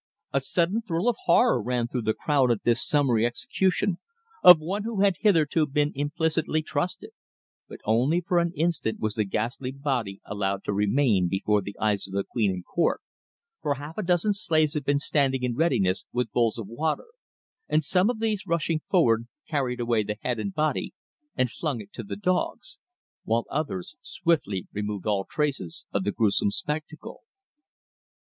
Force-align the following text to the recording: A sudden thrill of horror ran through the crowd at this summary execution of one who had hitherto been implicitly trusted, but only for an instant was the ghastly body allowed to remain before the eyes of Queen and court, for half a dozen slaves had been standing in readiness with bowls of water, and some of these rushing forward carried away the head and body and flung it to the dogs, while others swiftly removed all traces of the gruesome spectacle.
A 0.33 0.39
sudden 0.39 0.81
thrill 0.81 1.07
of 1.07 1.15
horror 1.25 1.61
ran 1.61 1.87
through 1.87 2.01
the 2.01 2.15
crowd 2.15 2.49
at 2.49 2.63
this 2.63 2.83
summary 2.83 3.23
execution 3.23 3.99
of 4.43 4.57
one 4.57 4.81
who 4.81 5.01
had 5.01 5.17
hitherto 5.19 5.67
been 5.67 5.91
implicitly 5.93 6.63
trusted, 6.63 7.11
but 7.67 7.81
only 7.85 8.19
for 8.19 8.39
an 8.39 8.51
instant 8.55 8.99
was 8.99 9.13
the 9.13 9.23
ghastly 9.25 9.71
body 9.71 10.19
allowed 10.25 10.63
to 10.63 10.73
remain 10.73 11.27
before 11.27 11.61
the 11.61 11.77
eyes 11.79 12.07
of 12.07 12.27
Queen 12.29 12.49
and 12.49 12.65
court, 12.65 12.99
for 13.61 13.75
half 13.75 13.95
a 13.95 14.01
dozen 14.01 14.33
slaves 14.33 14.73
had 14.73 14.83
been 14.85 14.97
standing 14.97 15.43
in 15.43 15.55
readiness 15.55 16.07
with 16.11 16.31
bowls 16.31 16.57
of 16.57 16.67
water, 16.67 17.09
and 17.69 17.83
some 17.83 18.09
of 18.09 18.19
these 18.19 18.47
rushing 18.47 18.79
forward 18.79 19.27
carried 19.47 19.79
away 19.79 20.01
the 20.01 20.17
head 20.23 20.39
and 20.39 20.55
body 20.55 20.95
and 21.35 21.51
flung 21.51 21.79
it 21.79 21.93
to 21.93 22.01
the 22.01 22.15
dogs, 22.15 22.79
while 23.23 23.45
others 23.51 23.97
swiftly 24.01 24.67
removed 24.73 25.05
all 25.05 25.25
traces 25.29 25.85
of 25.93 26.03
the 26.03 26.11
gruesome 26.11 26.49
spectacle. 26.49 27.21